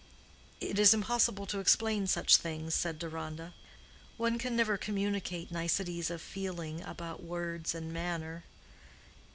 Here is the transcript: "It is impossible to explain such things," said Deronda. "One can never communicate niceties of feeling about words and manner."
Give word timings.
"It 0.59 0.79
is 0.79 0.95
impossible 0.95 1.45
to 1.45 1.59
explain 1.59 2.07
such 2.07 2.37
things," 2.37 2.73
said 2.73 2.97
Deronda. 2.97 3.53
"One 4.17 4.39
can 4.39 4.55
never 4.55 4.75
communicate 4.75 5.51
niceties 5.51 6.09
of 6.09 6.23
feeling 6.23 6.81
about 6.81 7.21
words 7.21 7.75
and 7.75 7.93
manner." 7.93 8.43